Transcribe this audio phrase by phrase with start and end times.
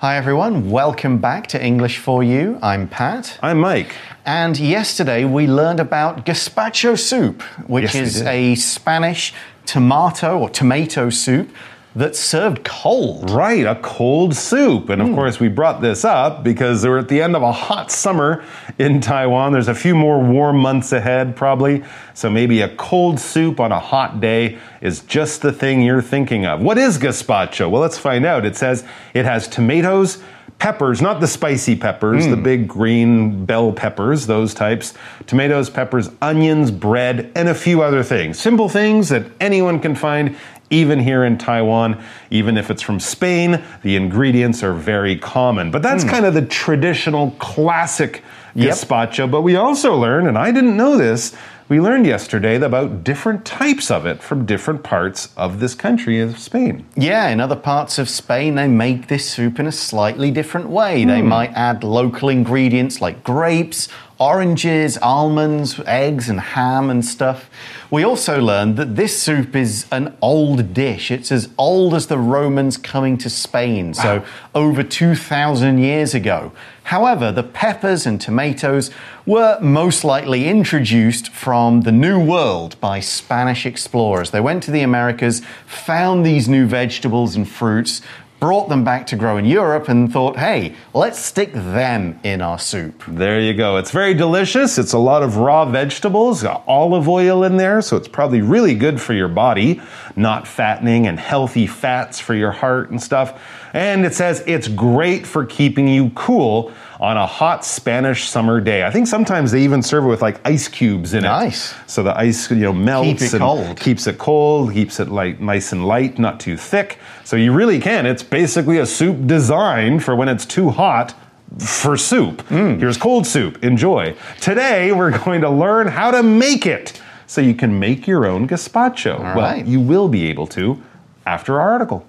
[0.00, 2.58] Hi everyone, welcome back to English for You.
[2.62, 3.38] I'm Pat.
[3.42, 3.94] I'm Mike.
[4.24, 9.34] And yesterday we learned about gazpacho soup, which Yes, is a Spanish
[9.66, 11.50] tomato or tomato soup
[11.96, 13.30] that's served cold.
[13.30, 14.90] Right, a cold soup.
[14.90, 15.14] And of Hmm.
[15.16, 18.42] course, we brought this up because we're at the end of a hot summer
[18.78, 19.52] in Taiwan.
[19.52, 21.82] There's a few more warm months ahead, probably.
[22.14, 26.46] So maybe a cold soup on a hot day is just the thing you're thinking
[26.46, 26.60] of.
[26.60, 27.68] What is gazpacho?
[27.68, 28.44] Well, let's find out.
[28.46, 28.84] It says
[29.14, 30.18] it has tomatoes,
[30.60, 32.30] peppers, not the spicy peppers, Hmm.
[32.32, 34.94] the big green bell peppers, those types,
[35.26, 38.38] tomatoes, peppers, onions, bread, and a few other things.
[38.38, 40.36] Simple things that anyone can find
[40.70, 45.70] even here in Taiwan, even if it's from Spain, the ingredients are very common.
[45.70, 46.10] But that's hmm.
[46.10, 48.22] kind of the traditional classic
[48.54, 48.60] Hmm.
[48.60, 48.74] Yep.
[48.74, 49.30] gazpacho.
[49.30, 51.34] But we also learned, and I didn't know this,
[51.70, 56.36] we learned yesterday about different types of it from different parts of this country of
[56.36, 56.84] Spain.
[56.96, 61.04] Yeah, in other parts of Spain, they make this soup in a slightly different way.
[61.04, 67.48] They might add local ingredients like grapes, oranges, almonds, eggs, and ham and stuff.
[67.88, 71.12] We also learned that this soup is an old dish.
[71.12, 74.24] It's as old as the Romans coming to Spain, so
[74.56, 76.50] over 2,000 years ago.
[76.90, 78.90] However, the peppers and tomatoes
[79.24, 84.32] were most likely introduced from the New World by Spanish explorers.
[84.32, 88.02] They went to the Americas, found these new vegetables and fruits,
[88.40, 92.58] brought them back to grow in Europe, and thought, hey, let's stick them in our
[92.58, 93.04] soup.
[93.06, 93.76] There you go.
[93.76, 94.78] It's very delicious.
[94.78, 98.74] It's a lot of raw vegetables, got olive oil in there, so it's probably really
[98.74, 99.80] good for your body,
[100.16, 103.40] not fattening and healthy fats for your heart and stuff.
[103.74, 108.84] And it says it's great for keeping you cool on a hot Spanish summer day.
[108.84, 111.72] I think sometimes they even serve it with like ice cubes in Nice.
[111.72, 111.76] it.
[111.90, 113.80] So the ice, you know, melts it and cold.
[113.80, 116.98] keeps it cold, keeps it like nice and light, not too thick.
[117.24, 118.04] So you really can.
[118.04, 121.14] It's basically a soup designed for when it's too hot
[121.58, 122.42] for soup.
[122.48, 122.78] Mm.
[122.78, 123.64] Here's cold soup.
[123.64, 124.14] Enjoy.
[124.42, 128.46] Today we're going to learn how to make it so you can make your own
[128.46, 129.18] gazpacho.
[129.20, 129.64] well, right.
[129.64, 130.82] you will be able to
[131.24, 132.06] after our article.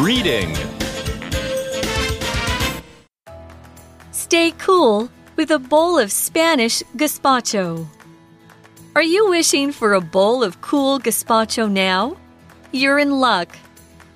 [0.00, 0.56] Reading.
[4.24, 7.86] Stay cool with a bowl of Spanish gazpacho.
[8.96, 12.16] Are you wishing for a bowl of cool gazpacho now?
[12.72, 13.54] You're in luck.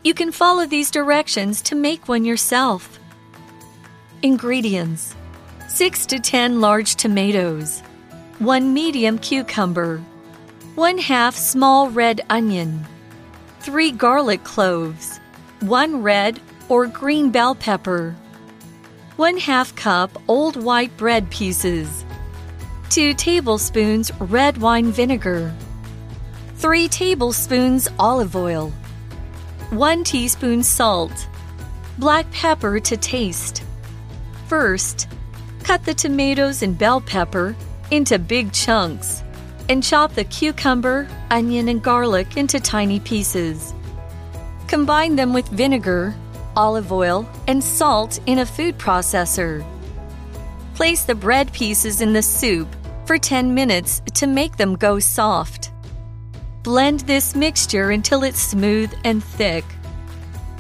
[0.03, 2.99] You can follow these directions to make one yourself.
[4.23, 5.15] Ingredients
[5.69, 7.81] 6 to 10 large tomatoes,
[8.39, 9.99] 1 medium cucumber,
[10.75, 12.83] 1 half small red onion,
[13.61, 15.21] 3 garlic cloves,
[15.61, 16.41] 1 red
[16.71, 18.17] or green bell pepper.
[19.19, 22.05] 1 half cup old white bread pieces,
[22.91, 25.53] 2 tablespoons red wine vinegar,
[26.59, 28.71] 3 tablespoons olive oil,
[29.71, 31.27] 1 teaspoon salt,
[31.99, 33.65] black pepper to taste.
[34.47, 35.09] First,
[35.65, 37.57] cut the tomatoes and bell pepper
[37.91, 39.25] into big chunks
[39.69, 43.75] and chop the cucumber, onion, and garlic into tiny pieces.
[44.69, 46.15] Combine them with vinegar,
[46.59, 49.65] olive oil, and salt in a food processor.
[50.75, 52.69] Place the bread pieces in the soup
[53.07, 55.71] for 10 minutes to make them go soft.
[56.65, 59.65] Blend this mixture until it's smooth and thick.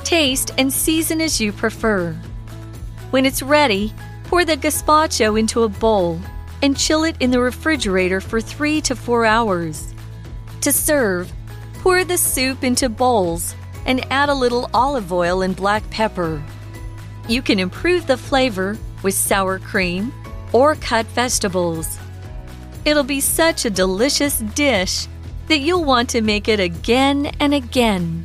[0.04, 2.12] Taste and season as you prefer.
[3.10, 3.92] When it's ready,
[4.24, 6.20] pour the gazpacho into a bowl
[6.62, 9.94] and chill it in the refrigerator for 3 to 4 hours.
[10.60, 11.32] To serve,
[11.82, 13.54] pour the soup into bowls
[13.88, 16.40] and add a little olive oil and black pepper.
[17.26, 20.12] You can improve the flavor with sour cream
[20.52, 21.98] or cut vegetables.
[22.84, 25.08] It'll be such a delicious dish
[25.48, 28.24] that you'll want to make it again and again.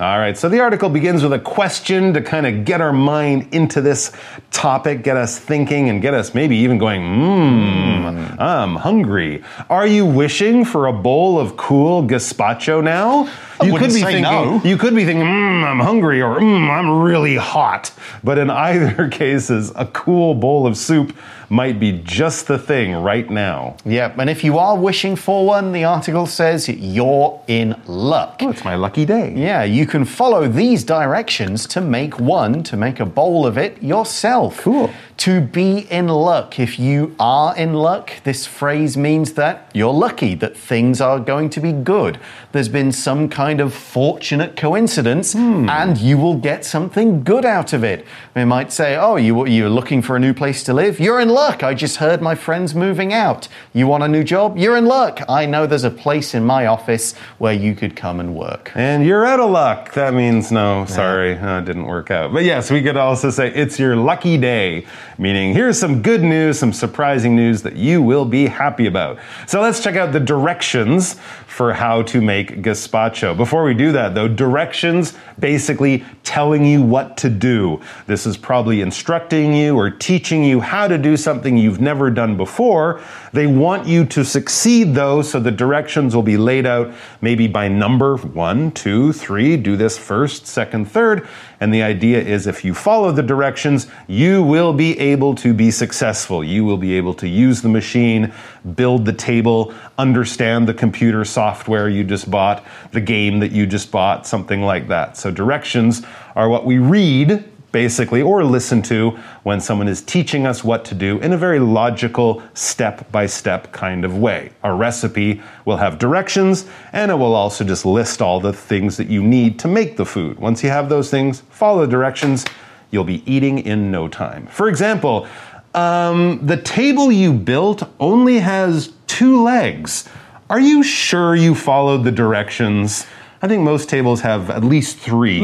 [0.00, 3.48] All right, so the article begins with a question to kind of get our mind
[3.52, 4.12] into this
[4.52, 9.42] topic, get us thinking, and get us maybe even going, mmm, I'm hungry.
[9.68, 13.28] Are you wishing for a bowl of cool gazpacho now?
[13.60, 14.60] You say thinking, no.
[14.62, 17.90] you could be thinking, mmm, I'm hungry, or mmm, I'm really hot.
[18.22, 21.12] But in either cases, a cool bowl of soup
[21.50, 23.76] might be just the thing right now.
[23.84, 28.40] Yep, and if you are wishing for one, the article says you're in luck.
[28.42, 29.32] Oh, it's my lucky day.
[29.34, 33.82] Yeah, you can follow these directions to make one, to make a bowl of it
[33.82, 34.60] yourself.
[34.60, 34.90] Cool.
[35.18, 36.60] To be in luck.
[36.60, 41.50] If you are in luck, this phrase means that you're lucky, that things are going
[41.50, 42.20] to be good.
[42.52, 45.68] There's been some kind of fortunate coincidence, hmm.
[45.68, 48.06] and you will get something good out of it.
[48.36, 51.00] We might say, Oh, you, you're looking for a new place to live?
[51.00, 51.37] You're in luck.
[51.38, 53.46] I just heard my friend's moving out.
[53.72, 54.58] You want a new job?
[54.58, 55.20] You're in luck.
[55.28, 58.72] I know there's a place in my office where you could come and work.
[58.74, 59.92] And you're out of luck.
[59.94, 62.32] That means no, sorry, uh, it didn't work out.
[62.32, 64.84] But yes, we could also say it's your lucky day,
[65.16, 69.18] meaning here's some good news, some surprising news that you will be happy about.
[69.46, 71.14] So let's check out the directions
[71.46, 73.36] for how to make gazpacho.
[73.36, 77.80] Before we do that, though, directions basically telling you what to do.
[78.06, 81.27] This is probably instructing you or teaching you how to do something
[81.58, 83.00] you've never done before.
[83.32, 87.68] They want you to succeed, though, so the directions will be laid out maybe by
[87.68, 91.28] number one, two, three, do this first, second, third.
[91.60, 95.70] And the idea is if you follow the directions, you will be able to be
[95.70, 96.42] successful.
[96.42, 98.32] You will be able to use the machine,
[98.76, 103.90] build the table, understand the computer software you just bought, the game that you just
[103.90, 105.16] bought, something like that.
[105.16, 106.02] So, directions
[106.36, 109.10] are what we read basically, or listen to
[109.42, 113.72] when someone is teaching us what to do in a very logical, step by step
[113.72, 114.50] kind of way.
[114.62, 119.08] A recipe will have directions and it will also just list all the things that
[119.08, 120.38] you need to make the food.
[120.38, 122.44] Once you have those things, follow the directions,
[122.90, 124.46] you'll be eating in no time.
[124.46, 125.26] For example,
[125.74, 130.08] um, the table you built only has two legs.
[130.50, 133.06] Are you sure you followed the directions?
[133.42, 135.40] I think most tables have at least three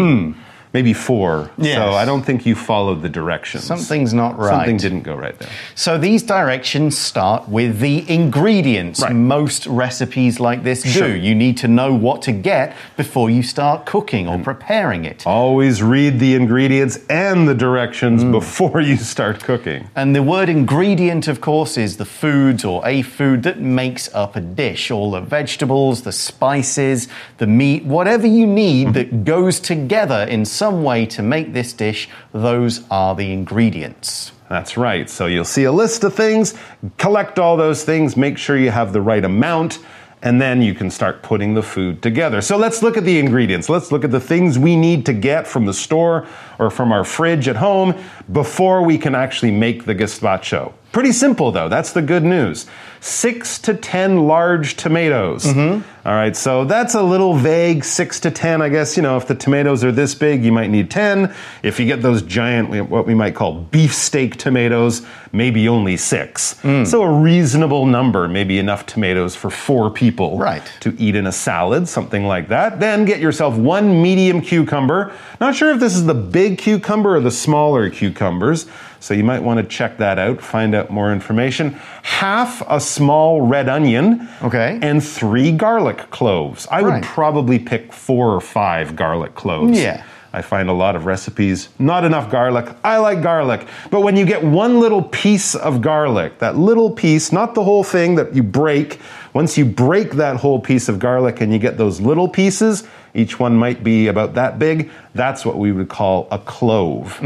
[0.74, 1.50] maybe four.
[1.56, 1.76] Yes.
[1.76, 3.62] So I don't think you followed the directions.
[3.64, 4.50] Something's not right.
[4.50, 5.48] Something didn't go right there.
[5.76, 9.00] So these directions start with the ingredients.
[9.00, 9.12] Right.
[9.14, 11.06] Most recipes like this Sure.
[11.08, 11.14] do.
[11.14, 15.22] You need to know what to get before you start cooking or preparing it.
[15.26, 18.32] Always read the ingredients and the directions Mm.
[18.32, 19.84] before you start cooking.
[19.94, 24.34] And the word ingredient, of course, is the foods or a food that makes up
[24.34, 24.90] a dish.
[24.90, 27.06] All the vegetables, the spices,
[27.38, 32.08] the meat, whatever you need that goes together in some way to make this dish,
[32.32, 34.32] those are the ingredients.
[34.48, 35.08] That's right.
[35.08, 36.54] So you'll see a list of things,
[36.98, 39.78] collect all those things, make sure you have the right amount,
[40.22, 42.40] and then you can start putting the food together.
[42.40, 43.68] So let's look at the ingredients.
[43.68, 46.26] Let's look at the things we need to get from the store
[46.58, 47.94] or from our fridge at home
[48.32, 50.72] before we can actually make the gazpacho.
[50.92, 52.66] Pretty simple though, that's the good news.
[53.00, 55.44] Six to 10 large tomatoes.
[55.44, 55.82] Mm-hmm.
[56.06, 58.60] All right, so that's a little vague, six to 10.
[58.62, 61.34] I guess, you know, if the tomatoes are this big, you might need 10.
[61.62, 65.00] If you get those giant, what we might call beefsteak tomatoes,
[65.32, 66.54] maybe only six.
[66.62, 66.86] Mm.
[66.86, 70.62] So a reasonable number, maybe enough tomatoes for four people Right.
[70.80, 72.80] to eat in a salad, something like that.
[72.80, 75.12] Then get yourself one medium cucumber.
[75.40, 78.66] Not sure if this is the big cucumber or the smaller cucumbers,
[79.00, 81.72] so you might want to check that out, find out more information.
[82.02, 84.28] Half a small red onion.
[84.42, 84.78] Okay.
[84.80, 86.66] And three garlic cloves.
[86.70, 89.78] I would probably pick four or five garlic cloves.
[89.78, 90.04] Yeah.
[90.32, 92.74] I find a lot of recipes, not enough garlic.
[92.82, 93.68] I like garlic.
[93.90, 97.84] But when you get one little piece of garlic, that little piece, not the whole
[97.84, 98.98] thing that you break,
[99.32, 102.82] once you break that whole piece of garlic and you get those little pieces,
[103.14, 107.20] each one might be about that big, that's what we would call a clove.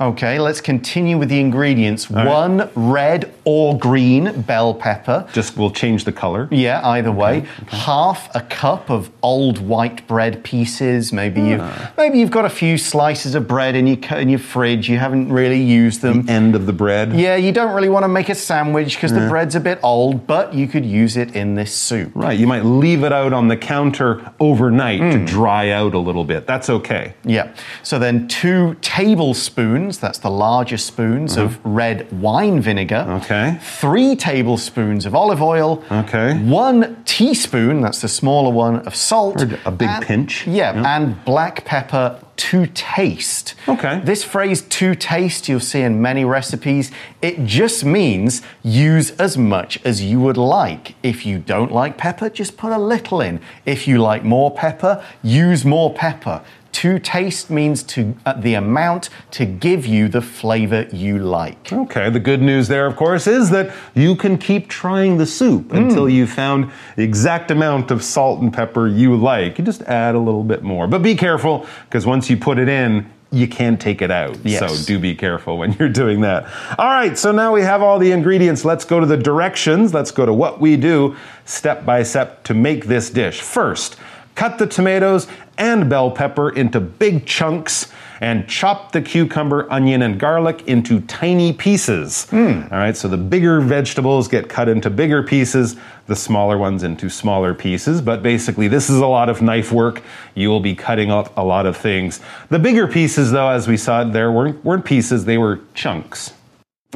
[0.00, 2.08] Okay, let's continue with the ingredients.
[2.08, 5.26] One red or green bell pepper.
[5.32, 6.46] Just we'll change the color.
[6.50, 7.40] Yeah, either way.
[7.68, 11.12] Half a cup of old white bread pieces.
[11.12, 11.92] Maybe you Ah.
[11.96, 14.88] maybe you've got a few slices of bread in your in your fridge.
[14.88, 16.28] You haven't really used them.
[16.28, 17.12] End of the bread.
[17.14, 20.26] Yeah, you don't really want to make a sandwich because the bread's a bit old,
[20.26, 22.12] but you could use it in this soup.
[22.14, 25.10] Right, you might leave it out on the counter overnight Hmm.
[25.10, 26.46] to dry out a little bit.
[26.46, 27.14] That's okay.
[27.24, 27.54] Yeah.
[27.82, 32.96] So then two tablespoons, that's the larger spoons of red wine vinegar.
[33.06, 33.16] Uh-huh.
[33.24, 33.58] Okay.
[33.62, 35.82] Three tablespoons of olive oil.
[35.90, 36.38] Okay.
[36.38, 39.40] One teaspoon, that's the smaller one, of salt.
[39.64, 40.46] A big and- pinch.
[40.46, 40.96] Yeah, Yeah.
[40.96, 43.54] and black pepper to taste.
[43.68, 44.00] Okay.
[44.00, 46.90] This phrase to taste you'll see in many recipes.
[47.20, 50.96] It just means use as much as you would like.
[51.04, 53.40] If you don't like pepper, just put a little in.
[53.64, 56.42] If you like more pepper, use more pepper.
[56.72, 61.72] To taste means to uh, the amount to give you the flavor you like.
[61.72, 65.70] Okay, the good news there, of course, is that you can keep trying the soup
[65.70, 65.76] Hmm.
[65.76, 69.58] until you found the exact amount of salt and pepper you like.
[69.58, 70.86] You just add a little bit more.
[70.88, 74.36] But be careful, because once you put it in, you can't take it out.
[74.44, 74.60] Yes.
[74.60, 76.44] So do be careful when you're doing that.
[76.78, 78.64] All right, so now we have all the ingredients.
[78.64, 79.92] Let's go to the directions.
[79.94, 83.40] Let's go to what we do step by step to make this dish.
[83.40, 83.96] First,
[84.34, 85.26] cut the tomatoes
[85.58, 91.52] and bell pepper into big chunks and chop the cucumber, onion, and garlic into tiny
[91.52, 92.26] pieces.
[92.30, 92.62] Hmm.
[92.70, 95.74] All right, so the bigger vegetables get cut into bigger pieces,
[96.06, 98.00] the smaller ones into smaller pieces.
[98.00, 100.02] But basically, this is a lot of knife work.
[100.36, 102.20] You will be cutting up a lot of things.
[102.48, 106.32] The bigger pieces, though, as we saw, there weren't, weren't pieces, they were chunks.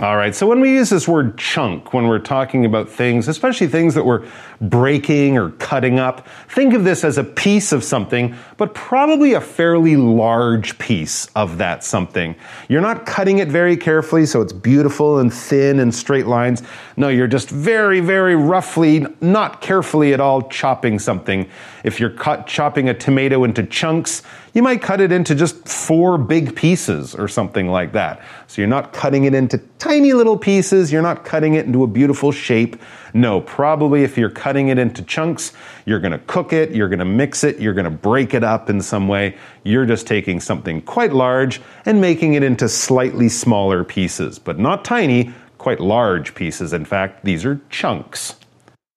[0.02, 3.66] All right, so when we use this word chunk, when we're talking about things, especially
[3.66, 4.28] things that we're
[4.60, 9.40] breaking or cutting up, think of this as a piece of something, but probably a
[9.40, 12.36] fairly large piece of that something.
[12.68, 16.62] You're not cutting it very carefully, so it's beautiful and thin and straight lines.
[16.98, 21.48] No, you're just very, very roughly, not carefully at all, chopping something.
[21.84, 24.22] If you're cut, chopping a tomato into chunks,
[24.56, 28.22] you might cut it into just four big pieces or something like that.
[28.46, 31.86] So you're not cutting it into tiny little pieces, you're not cutting it into a
[31.86, 32.80] beautiful shape.
[33.12, 35.52] No, probably if you're cutting it into chunks,
[35.84, 39.08] you're gonna cook it, you're gonna mix it, you're gonna break it up in some
[39.08, 39.36] way.
[39.62, 44.86] You're just taking something quite large and making it into slightly smaller pieces, but not
[44.86, 46.72] tiny, quite large pieces.
[46.72, 48.36] In fact, these are chunks.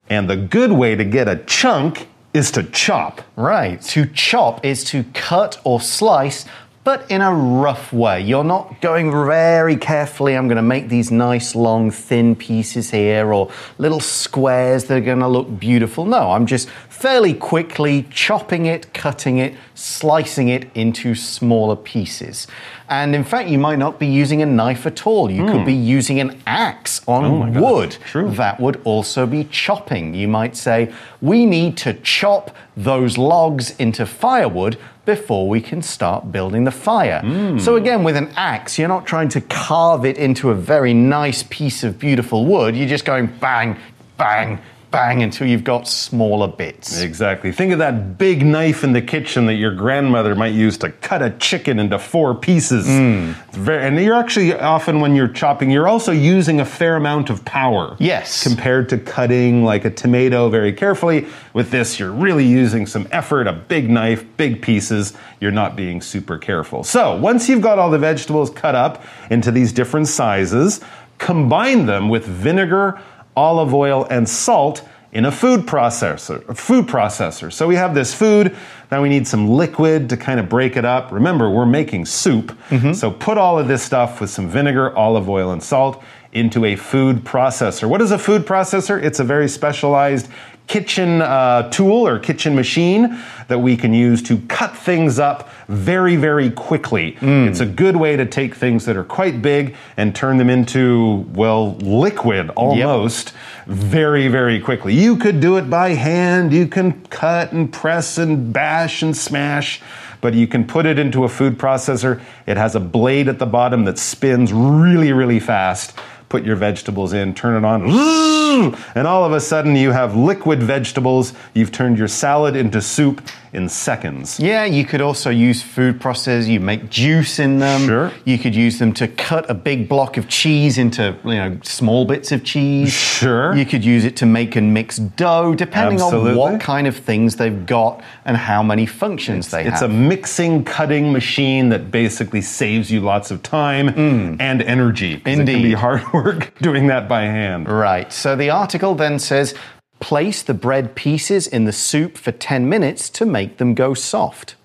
[0.10, 3.22] And the good way to get a chunk is to chop.
[3.36, 3.82] Right.
[3.82, 6.46] To chop is to cut or slice,
[6.84, 8.22] but in a rough way.
[8.22, 10.36] You're not going very carefully.
[10.36, 15.02] I'm going to make these nice, long, thin pieces here or little squares that are
[15.02, 16.06] going to look beautiful.
[16.06, 22.48] No, I'm just fairly quickly chopping it, cutting it, slicing it into smaller pieces.
[22.90, 25.30] And in fact, you might not be using a knife at all.
[25.30, 27.98] You could be using an axe on God, wood.
[28.36, 30.16] That would also be chopping.
[30.16, 34.78] You might say, We need to chop those logs into firewood
[35.16, 37.22] before we can start building the fire.
[37.22, 37.58] Hmm.
[37.58, 41.42] So, again, with an axe, you're not trying to carve it into a very nice
[41.50, 42.76] piece of beautiful wood.
[42.76, 43.76] You're just going bang,
[44.18, 44.60] bang,
[44.92, 47.02] bang until you've got smaller bits.
[47.02, 47.52] Exactly.
[47.52, 51.22] Think of that big knife in the kitchen that your grandmother might use to cut
[51.22, 52.88] a chicken into four pieces.
[52.88, 53.34] Hmm.
[53.48, 57.30] It's very, and you're actually often, when you're chopping, you're also using a fair amount
[57.30, 57.96] of power.
[58.00, 58.44] Yes.
[58.44, 61.28] Compared to cutting like a tomato very carefully.
[61.54, 65.14] With this, you're really using some effort, a big knife, big pieces.
[65.40, 66.84] You're not being super careful.
[66.84, 70.82] So once you've got all the vegetables cut up into these different sizes,
[71.18, 73.00] combine them with vinegar,
[73.40, 76.48] olive oil, and salt in a food processor.
[76.50, 77.52] A food processor.
[77.52, 78.56] So we have this food.
[78.92, 81.12] Now we need some liquid to kind of break it up.
[81.12, 82.52] Remember, we're making soup.
[82.70, 82.94] Mm-hmm.
[82.94, 86.04] So put all of this stuff with some vinegar, olive oil, and salt
[86.34, 87.90] into a food processor.
[87.90, 89.02] What is a food processor?
[89.02, 90.28] It's a very specialized
[90.70, 96.16] kitchen uh, tool or kitchen machine that we can use to cut things up very,
[96.16, 97.18] very quickly.
[97.48, 101.26] It's a good way to take things that are quite big and turn them into,
[101.34, 103.34] well, liquid almost
[103.66, 104.94] very, very quickly.
[104.94, 109.82] You could do it by hand, you can cut and press and bash and smash.
[110.22, 112.22] But you can put it into a food processor.
[112.46, 115.98] It has a blade at the bottom that spins really, really fast
[116.30, 117.84] put your vegetables in, turn it on,
[118.96, 121.34] and all of a sudden you have liquid vegetables.
[121.54, 123.22] You've turned your salad into soup
[123.54, 124.40] in seconds.
[124.40, 126.48] Yeah, you could also use food processors.
[126.48, 127.86] You make juice in them.
[127.86, 128.12] Sure.
[128.26, 132.06] You could use them to cut a big block of cheese into you know small
[132.06, 132.92] bits of cheese.
[132.92, 133.56] Sure.
[133.56, 136.32] You could use it to make and mix dough, depending Absolutely.
[136.32, 139.74] on what kind of things they've got and how many functions they It's have.
[139.74, 144.38] It's a mixing, cutting machine that basically saves you lots of time mm.
[144.40, 145.18] and energy.
[145.18, 147.68] 'cause It can be hard work doing that by hand.
[147.68, 148.12] Right.
[148.12, 149.54] So the article then says
[150.00, 154.56] place the bread pieces in the soup for 10 minutes to make them go soft.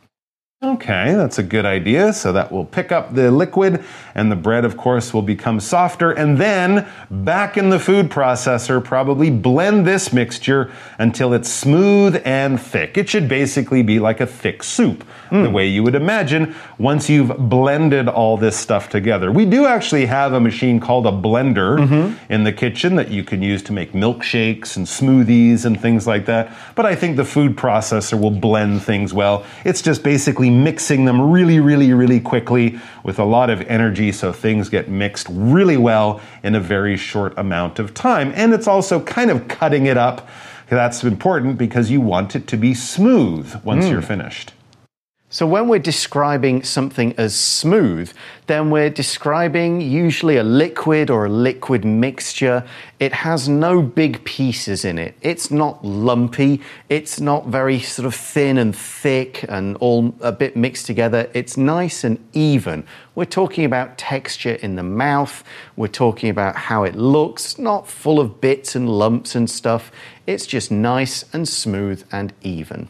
[0.63, 2.13] Okay, that's a good idea.
[2.13, 3.85] So that will pick up the liquid,
[4.15, 6.11] and the bread, of course, will become softer.
[6.13, 12.61] And then back in the food processor, probably blend this mixture until it's smooth and
[12.61, 12.97] thick.
[12.97, 15.53] It should basically be like a thick soup, the hmm.
[15.53, 19.31] way you would imagine once you've blended all this stuff together.
[19.31, 22.33] We do actually have a machine called a blender mm-hmm.
[22.33, 26.27] in the kitchen that you can use to make milkshakes and smoothies and things like
[26.27, 26.57] that.
[26.75, 29.45] But I think the food processor will blend things well.
[29.65, 34.33] It's just basically mixing them really, really, really quickly with a lot of energy so
[34.33, 38.33] things get mixed really well in a very short amount of time.
[38.35, 40.29] And it's also kind of cutting it up.
[40.69, 44.07] That's important because you want it to be smooth once you're mm.
[44.07, 44.54] finished.
[45.35, 48.13] So when we're describing something as smooth,
[48.47, 52.65] then we're describing usually a liquid or a liquid mixture.
[53.01, 55.17] It has no big pieces in it.
[55.23, 56.61] It's not lumpy.
[56.89, 61.29] It's not very sort of thin and thick and all a bit mixed together.
[61.35, 62.87] It's nice and even.
[63.17, 65.43] We're talking about texture in the mouth.
[65.75, 69.91] We're talking about how it looks, not full of bits and lumps and stuff.
[70.29, 72.89] It's just nice and smooth and even.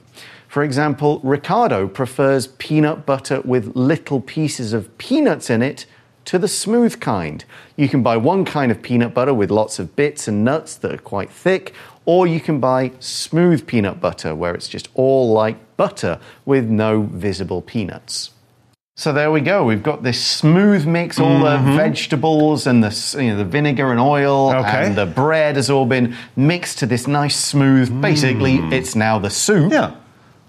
[0.54, 5.84] For example, Ricardo prefers peanut butter with little pieces of peanuts in it
[6.26, 7.44] to the smooth kind.
[7.75, 10.94] You can buy one kind of peanut butter with lots of bits and nuts that
[10.94, 15.76] are quite thick, or you can buy smooth peanut butter where it's just all like
[15.76, 18.30] butter with no visible peanuts.
[18.96, 19.64] So there we go.
[19.64, 21.76] We've got this smooth mix, all the mm-hmm.
[21.76, 24.87] vegetables and the you know the vinegar and oil Okay.
[24.87, 28.00] and the bread has all been mixed to this nice smooth.
[28.00, 28.73] Basically, mm.
[28.73, 29.73] it's now the soup.
[29.73, 29.96] Yeah.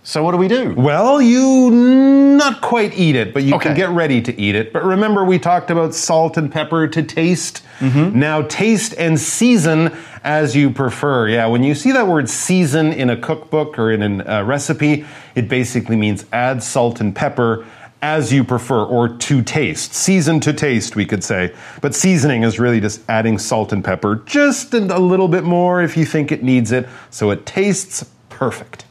[0.06, 0.72] So what do we do?
[0.76, 4.72] Well, you not quite eat it, but you can get ready to eat it.
[4.72, 7.64] But remember, we talked about salt and pepper to taste.
[7.80, 8.20] Mm-hmm.
[8.20, 9.92] Now, taste and season
[10.24, 11.28] as you prefer.
[11.28, 15.50] Yeah, when you see that word season in a cookbook or in a recipe, it
[15.50, 17.66] basically means add salt and pepper
[18.04, 19.96] as you prefer or to taste.
[19.96, 21.52] Season to taste, we could say.
[21.82, 25.98] But seasoning is really just adding salt and pepper just a little bit more if
[25.98, 28.86] you think it needs it so it tastes perfect.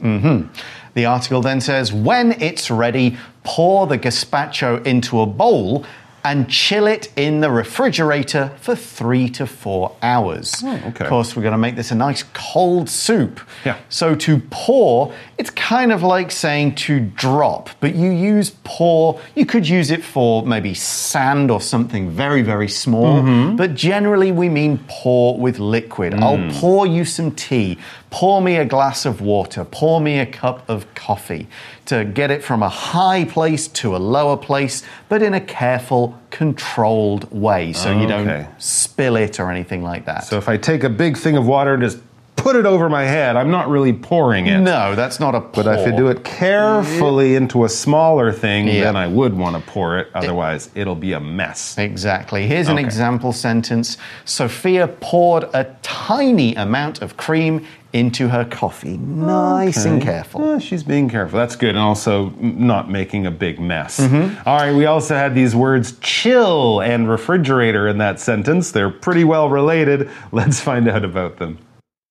[0.95, 5.85] The article then says when it's ready, pour the gazpacho into a bowl
[6.23, 10.55] and chill it in the refrigerator for three to four hours.
[10.65, 11.03] Oh, okay.
[11.05, 13.39] Of course, we're going to make this a nice cold soup.
[13.63, 13.77] Yeah.
[13.89, 19.21] So to pour, it's kind of like saying to drop, but you use pour.
[19.35, 23.55] You could use it for maybe sand or something very, very small, Mm-hmm.
[23.57, 26.13] but generally we mean pour with liquid.
[26.13, 26.23] Mm.
[26.23, 27.77] I'll pour you some tea.
[28.15, 29.65] Pour me a glass of water.
[29.65, 31.49] Pour me a cup of coffee
[31.87, 36.17] to get it from a high place to a lower place, but in a careful,
[36.29, 40.23] controlled way so you don't spill it or anything like that.
[40.23, 41.97] So if I take a big thing of water and just
[42.45, 44.59] put it over my head, I'm not really pouring it.
[44.59, 45.63] no, that's not a pour.
[45.63, 48.83] But if I do it carefully into a smaller thing, Yeah.
[48.83, 50.09] then I would want to pour it.
[50.13, 51.75] Otherwise, it'll be a mess.
[51.79, 52.45] Exactly.
[52.45, 58.97] Here's an example sentence Sophia poured a tiny amount of cream into her coffee.
[58.97, 60.59] Nice and careful.
[60.59, 61.39] She's being careful.
[61.39, 61.69] That's good.
[61.69, 63.99] And also not making a big mess.
[63.99, 64.47] Mm-hmm.
[64.47, 68.71] All right, we also had these words chill and refrigerator in that sentence.
[68.71, 70.11] They're pretty well related.
[70.31, 71.57] Let's find out about them.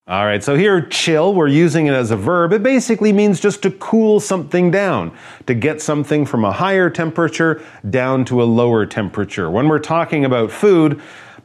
[0.07, 2.53] All right, so here, chill, we're using it as a verb.
[2.53, 7.63] It basically means just to cool something down, to get something from a higher temperature
[7.89, 9.49] down to a lower temperature.
[9.49, 11.01] When we're talking about food,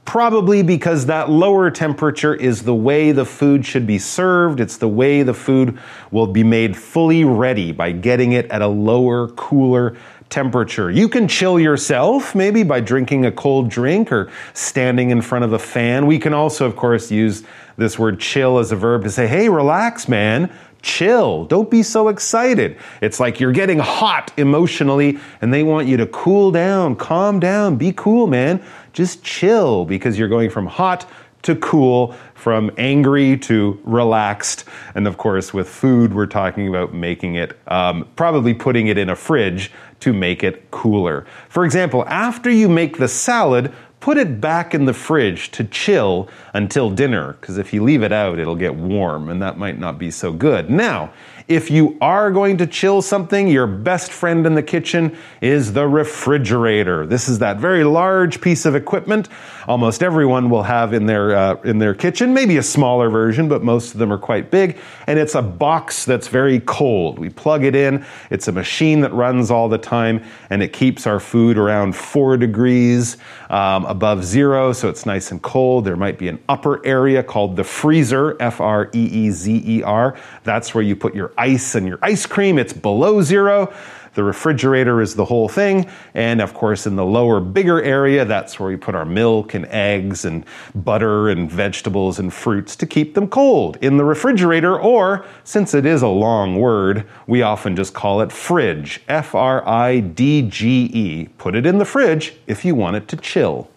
[0.07, 4.59] Probably because that lower temperature is the way the food should be served.
[4.59, 5.79] It's the way the food
[6.11, 9.97] will be made fully ready by getting it at a lower, cooler
[10.31, 10.91] temperature.
[10.91, 15.53] You can chill yourself, maybe by drinking a cold drink or standing in front of
[15.53, 16.07] a fan.
[16.07, 17.43] We can also, of course, use
[17.77, 20.51] this word chill as a verb to say, hey, relax, man.
[20.83, 21.45] Chill.
[21.45, 22.79] Don't be so excited.
[23.03, 27.77] It's like you're getting hot emotionally and they want you to cool down, calm down,
[27.77, 28.63] be cool, man.
[28.95, 31.07] Just chill because you're going from hot
[31.43, 34.65] to cool, from angry to relaxed.
[34.95, 39.11] And of course, with food, we're talking about making it, um, probably putting it in
[39.11, 41.27] a fridge to make it cooler.
[41.49, 46.29] For example, after you make the salad, put it back in the fridge to chill
[46.55, 49.99] until dinner, because if you leave it out, it'll get warm, and that might not
[49.99, 50.71] be so good.
[50.71, 51.13] Now,
[51.51, 55.87] if you are going to chill something, your best friend in the kitchen is the
[55.87, 57.05] refrigerator.
[57.07, 59.29] This is that very large piece of equipment
[59.71, 62.35] almost everyone will have in their uh, in their kitchen.
[62.35, 64.79] Maybe a smaller version, but most of them are quite big.
[65.07, 67.19] And it's a box that's very cold.
[67.21, 68.05] We plug it in.
[68.31, 72.37] It's a machine that runs all the time, and it keeps our food around four
[72.37, 73.17] degrees
[73.49, 75.85] um, above zero, so it's nice and cold.
[75.85, 79.83] There might be an upper area called the freezer, F R E E Z E
[79.85, 80.17] R.
[80.43, 82.59] That's where you put your ice and your ice cream.
[82.59, 83.73] It's below zero.
[84.15, 85.89] The refrigerator is the whole thing.
[86.15, 89.67] And of course, in the lower, bigger area, that's where we put our milk and
[89.67, 94.79] eggs and butter and vegetables and fruits to keep them cold in the refrigerator.
[94.79, 99.01] Or, since it is a long word, we often just call it fridge.
[99.09, 101.29] F R I D G E.
[101.39, 103.71] Put it in the fridge if you want it to chill.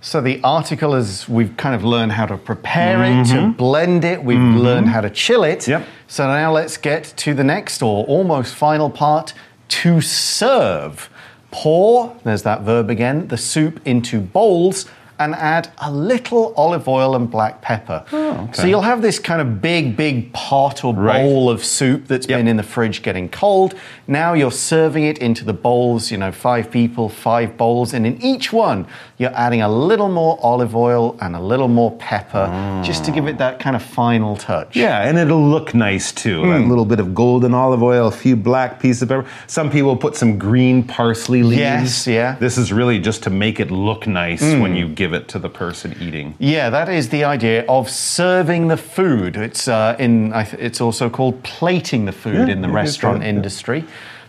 [0.00, 4.22] So the article is we've kind of learned how to prepare it, to blend it,
[4.22, 5.60] we've learned how to chill it.
[5.60, 5.70] Mm-hmm.
[5.72, 5.86] Yep.
[6.06, 9.34] So now let's get to the next or almost final part
[9.68, 11.10] to serve.
[11.50, 14.86] Pour, there's that verb again, the soup into bowls
[15.18, 18.04] and add a little olive oil and black pepper.
[18.52, 21.22] So you'll have this kind of big, big pot or Right.
[21.22, 22.38] bowl of soup that's Yep.
[22.38, 23.74] been in the fridge getting cold.
[24.06, 28.20] Now you're serving it into the bowls, you know, five people, five bowls, and in
[28.22, 28.86] each one,
[29.18, 32.48] you're adding a little more olive oil and a little more pepper
[32.84, 34.76] just to give it that kind of final touch.
[34.76, 36.44] Yeah, and it'll look nice too.
[36.44, 36.68] A Hmm.
[36.68, 39.24] little bit of golden olive oil, a few black pieces of pepper.
[39.46, 41.60] Some people put some green parsley leaves.
[41.60, 42.34] Yes, yeah.
[42.34, 42.44] Hmm.
[42.44, 45.48] This is really just to make it look nice when you give it to the
[45.48, 46.34] person eating.
[46.38, 49.36] Yeah, that is the idea of serving the food.
[49.36, 50.32] It's uh, in.
[50.32, 53.34] I It's also called plating the food Yeah, in the restaurant yeah, yeah.
[53.36, 53.84] industry.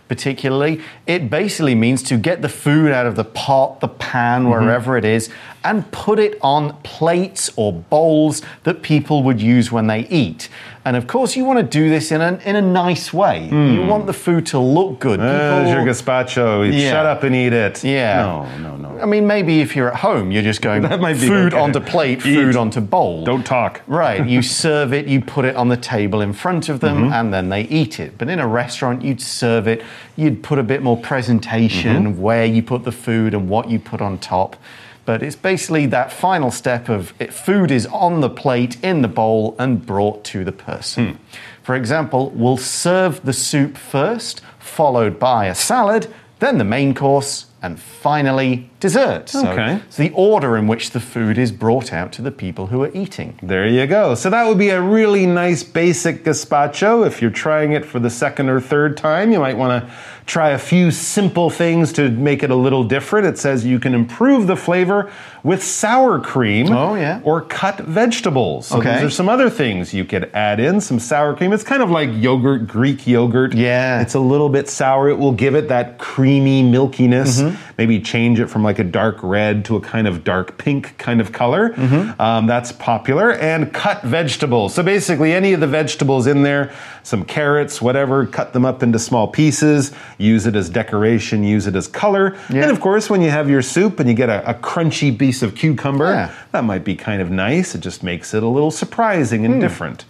[0.08, 4.50] Particularly, it basically means to get the food out of the pot, the pan, Mm-hmm.
[4.50, 5.30] wherever it is,
[5.62, 10.48] and put it on plates or bowls that people would use when they eat.
[10.84, 13.46] And of course, you want to do this in a, in a nice way.
[13.50, 15.20] You want the food to look good.
[15.20, 15.26] Hmm.
[15.26, 16.72] There's your gazpacho.
[16.72, 16.90] Yeah.
[16.90, 17.84] Shut up and eat it.
[17.84, 18.22] Yeah.
[18.22, 19.00] No, no, no.
[19.02, 21.62] I mean, maybe if you're at home, you're just going That might be food okay.
[21.62, 22.34] onto plate, Eat.
[22.34, 23.24] food onto bowl.
[23.24, 23.82] Don't talk.
[23.86, 27.12] Right, you serve it, you put it on the table in front of them, Mm-hmm.
[27.12, 28.16] and then they eat it.
[28.16, 29.82] But in a restaurant, you'd serve it,
[30.16, 32.20] you'd put a bit more presentation, Mm-hmm.
[32.22, 34.56] where you put the food and what you put on top.
[35.04, 39.08] But it's basically that final step of it, food is on the plate, in the
[39.08, 41.14] bowl, and brought to the person.
[41.14, 41.16] Hmm.
[41.62, 47.46] For example, we'll serve the soup first, followed by a salad, then the main course,
[47.62, 49.28] and finally dessert.
[49.28, 49.78] So Okay.
[49.86, 52.90] it's the order in which the food is brought out to the people who are
[52.94, 53.38] eating.
[53.42, 54.14] There you go.
[54.14, 57.06] So that would be a really nice basic gazpacho.
[57.06, 59.90] If you're trying it for the second or third time, you might want to
[60.26, 63.26] try a few simple things to make it a little different.
[63.26, 65.10] It says you can improve the flavor
[65.42, 67.20] with sour cream Oh, yeah.
[67.24, 68.66] or cut vegetables.
[68.68, 68.94] So Okay.
[68.94, 70.80] those are some other things you could add in.
[70.80, 71.52] Some sour cream.
[71.52, 73.54] It's kind of like yogurt, Greek yogurt.
[73.54, 74.00] Yeah.
[74.00, 75.08] It's a little bit sour.
[75.08, 77.40] It will give it that creamy milkiness.
[77.42, 77.56] Mm-hmm.
[77.80, 81.18] Maybe change it from like a dark red to a kind of dark pink kind
[81.18, 81.72] of color.
[82.20, 83.32] Um, that's popular.
[83.32, 84.74] And cut vegetables.
[84.74, 88.98] So basically, any of the vegetables in there, some carrots, whatever, cut them up into
[88.98, 89.92] small pieces.
[90.18, 91.44] Use it as decoration.
[91.44, 92.36] Use it as color.
[92.50, 92.62] Yeah.
[92.62, 95.42] And of course, when you have your soup and you get a, a crunchy piece
[95.42, 96.34] of cucumber, Yeah.
[96.52, 97.74] that might be kind of nice.
[97.74, 99.60] It just makes it a little surprising and hmm.
[99.60, 100.04] different.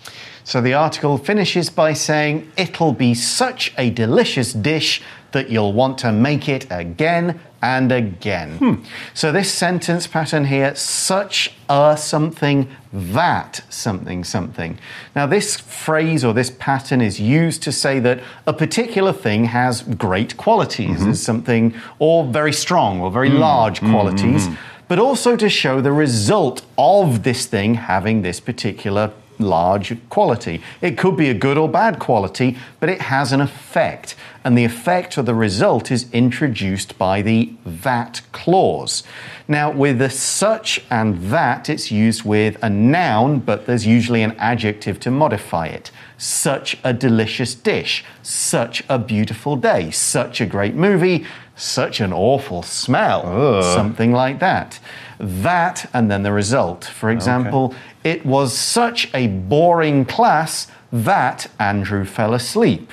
[0.45, 5.99] So the article finishes by saying it'll be such a delicious dish that you'll want
[5.99, 8.57] to make it again and again.
[8.59, 8.75] Hmm.
[9.15, 14.77] So this sentence pattern here, such a something that something something.
[15.15, 19.83] Now this phrase or this pattern is used to say that a particular thing has
[19.83, 21.11] great qualities, mm-hmm.
[21.11, 23.39] is something or very strong or very mm.
[23.39, 23.93] large mm-hmm.
[23.93, 24.49] qualities,
[24.89, 30.61] but also to show the result of this thing having this particular large quality.
[30.81, 34.17] It could be a good or bad quality, but it has an effect.
[34.43, 39.03] And the effect or the result is introduced by the that clause.
[39.47, 44.33] Now, with the such and that, it's used with a noun, but there's usually an
[44.39, 45.91] adjective to modify it.
[46.17, 52.63] Such a delicious dish, such a beautiful day, such a great movie, such an awful
[52.63, 54.81] smell, something like that.
[55.19, 56.85] That and then the result.
[56.85, 57.75] For example,
[58.05, 62.93] it was such a boring class that Andrew fell asleep.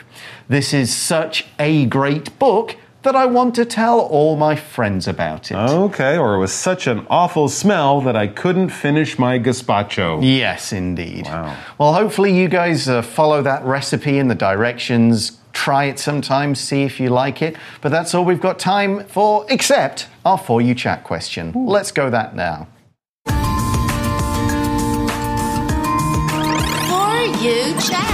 [0.49, 5.51] This is such a great book that I want to tell all my friends about
[5.51, 5.55] it.
[5.55, 10.19] Okay, or it was such an awful smell that I couldn't finish my gazpacho.
[10.21, 11.25] Yes, indeed.
[11.25, 11.57] Wow.
[11.77, 15.37] Well, hopefully, you guys uh, follow that recipe and the directions.
[15.51, 17.57] Try it sometime, see if you like it.
[17.81, 21.51] But that's all we've got time for, except our For You Chat question.
[21.53, 22.67] Let's go that now.
[23.25, 23.33] For
[27.43, 28.06] you chat.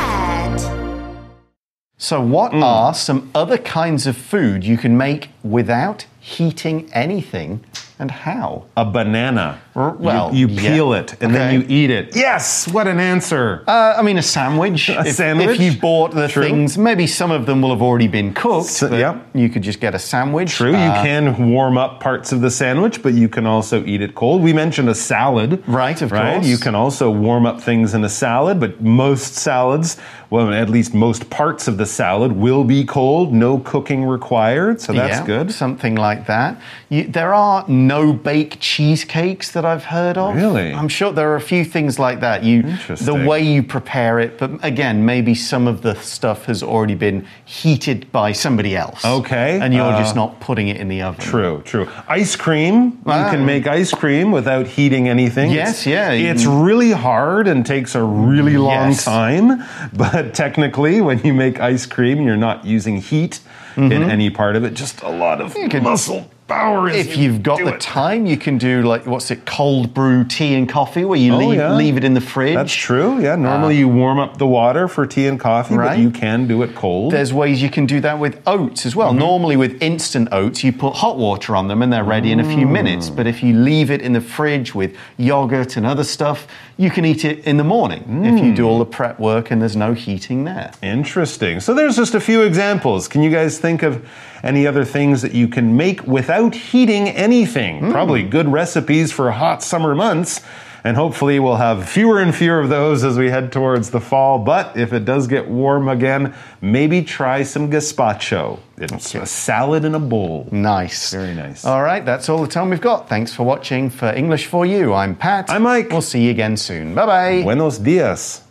[2.03, 2.61] So, what Hmm.
[2.63, 7.62] are some other kinds of food you can make without heating anything
[7.99, 8.65] and how?
[8.75, 9.62] A banana.
[9.75, 10.73] Well, you, you yeah.
[10.73, 12.15] peel it and then you eat it.
[12.15, 13.63] Yes, what an answer.
[13.67, 14.89] Uh, I mean, a sandwich.
[14.93, 15.59] A if, sandwich?
[15.59, 16.43] If you bought the True.
[16.43, 18.67] things, maybe some of them will have already been cooked.
[18.67, 19.25] So- but yep.
[19.33, 20.51] You could just get a sandwich.
[20.55, 24.01] True, you Uh, can warm up parts of the sandwich, but you can also eat
[24.01, 24.43] it cold.
[24.43, 25.63] We mentioned a salad.
[25.67, 26.36] Right, of right?
[26.36, 26.47] course.
[26.47, 29.97] You can also warm up things in a salad, but most salads,
[30.29, 34.93] well, at least most parts of the salad, will be cold, no cooking required, so
[34.93, 35.51] that's yeah, good.
[35.51, 36.62] Something like that.
[36.89, 40.36] You, there are no bake cheesecakes that I've heard of.
[40.36, 40.73] Really?
[40.73, 42.43] I'm sure there are a few things like that.
[42.43, 46.95] You, the way you prepare it, but again, maybe some of the stuff has already
[46.95, 49.04] been heated by somebody else.
[49.06, 51.21] Okay, and you're uh, just not putting it in the oven.
[51.21, 51.88] True, true.
[52.08, 53.02] Ice cream.
[53.04, 53.26] Wow.
[53.26, 55.52] You can make ice cream without heating anything.
[55.52, 56.32] Yes, It's- yeah.
[56.32, 59.06] It's really hard and takes a really long Yes.
[59.06, 59.63] time.
[59.93, 63.39] But technically, when you make ice cream, you're not using heat
[63.75, 64.73] in any part of it.
[64.73, 65.83] Just a lot of Mm-hmm.
[65.83, 66.29] muscle.
[66.49, 66.95] Hours.
[66.95, 67.82] If you you've got the it.
[67.82, 71.38] time, you can do like what's it, cold brew tea and coffee, where you Oh,
[71.38, 71.73] leave, yeah.
[71.75, 72.56] leave it in the fridge.
[72.56, 73.19] That's true.
[73.21, 73.36] Yeah.
[73.36, 76.75] Normally you warm up the water for tea and coffee, but you can do it
[76.75, 77.12] cold.
[77.13, 79.10] There's ways you can do that with oats as well.
[79.10, 79.19] Mm-hmm.
[79.19, 82.43] Normally, with instant oats, you put hot water on them and they're ready in a
[82.56, 83.10] few minutes.
[83.10, 83.15] Mm.
[83.15, 87.06] But if you leave it in the fridge with yogurt and other stuff, you can
[87.06, 88.56] eat it in the morning if you Mm.
[88.56, 90.71] do all the prep work and there's no heating there.
[90.82, 91.60] Interesting.
[91.60, 93.08] So there's just a few examples.
[93.08, 94.03] Can you guys think of
[94.43, 97.79] any other things that you can make without heating anything?
[97.79, 97.91] Hmm.
[97.91, 100.41] Probably good recipes for hot summer months.
[100.85, 104.39] And hopefully we'll have fewer and fewer of those as we head towards the fall.
[104.39, 108.59] But if it does get warm again, maybe try some gazpacho.
[108.77, 110.49] It's a salad in a bowl.
[110.51, 111.11] Nice.
[111.11, 111.63] Very nice.
[111.63, 113.07] All right, that's all the time we've got.
[113.07, 113.89] Thanks for watching.
[113.89, 115.49] For English for You, I'm Pat.
[115.49, 115.89] I'm Mike.
[115.89, 116.93] We'll see you again soon.
[116.93, 117.43] Bye bye.
[117.43, 118.41] Buenos dias.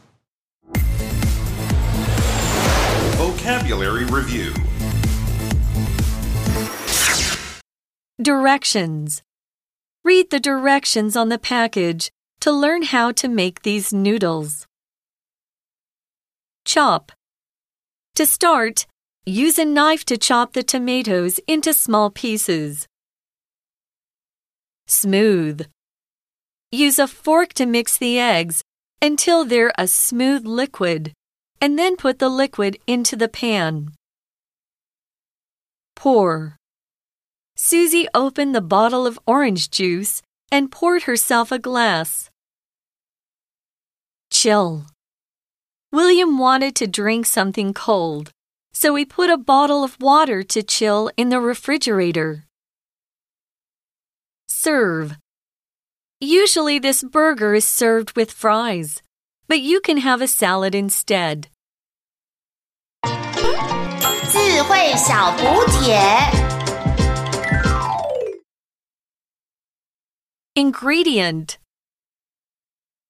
[3.18, 4.54] Vocabulary Review
[8.22, 9.20] Directions.
[10.04, 14.64] Read the directions on the package to learn how to make these noodles.
[16.64, 17.10] Chop.
[18.14, 18.86] To start,
[19.26, 22.86] use a knife to chop the tomatoes into small pieces.
[24.86, 25.66] Smooth.
[26.70, 28.62] Use a fork to mix the eggs
[29.00, 31.12] until they're a smooth liquid,
[31.60, 33.90] and then put the liquid into the pan.
[35.96, 36.56] Pour.
[37.61, 42.29] Susie opened the bottle of orange juice and poured herself a glass.
[44.31, 44.85] Chill.
[45.91, 48.31] William wanted to drink something cold,
[48.73, 52.45] so he put a bottle of water to chill in the refrigerator.
[54.47, 55.17] Serve.
[56.19, 59.01] Usually, this burger is served with fries,
[59.47, 61.47] but you can have a salad instead.
[64.29, 66.50] 智慧小补帖。
[70.54, 71.56] Ingredient.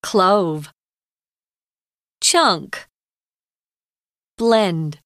[0.00, 0.70] Clove.
[2.20, 2.86] Chunk.
[4.38, 5.01] Blend